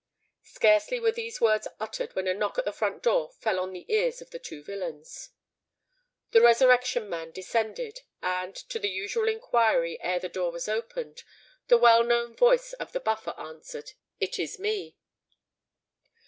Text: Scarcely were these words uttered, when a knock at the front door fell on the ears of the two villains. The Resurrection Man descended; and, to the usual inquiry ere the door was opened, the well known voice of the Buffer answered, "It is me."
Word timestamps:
Scarcely 0.49 0.99
were 0.99 1.11
these 1.11 1.39
words 1.39 1.67
uttered, 1.79 2.15
when 2.15 2.25
a 2.27 2.33
knock 2.33 2.57
at 2.57 2.65
the 2.65 2.71
front 2.73 3.03
door 3.03 3.29
fell 3.39 3.59
on 3.59 3.71
the 3.71 3.85
ears 3.87 4.19
of 4.19 4.31
the 4.31 4.39
two 4.39 4.63
villains. 4.63 5.29
The 6.31 6.41
Resurrection 6.41 7.07
Man 7.07 7.29
descended; 7.29 8.01
and, 8.19 8.55
to 8.55 8.79
the 8.79 8.89
usual 8.89 9.29
inquiry 9.29 10.01
ere 10.01 10.17
the 10.17 10.27
door 10.27 10.51
was 10.51 10.67
opened, 10.67 11.21
the 11.67 11.77
well 11.77 12.03
known 12.03 12.35
voice 12.35 12.73
of 12.73 12.93
the 12.93 12.99
Buffer 12.99 13.35
answered, 13.37 13.91
"It 14.19 14.39
is 14.39 14.57
me." 14.57 14.97